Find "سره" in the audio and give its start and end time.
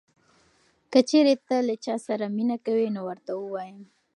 2.07-2.25